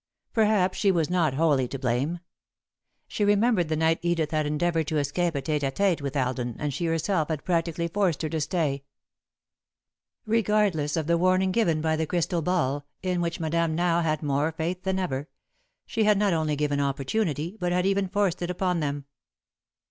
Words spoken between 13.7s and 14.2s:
now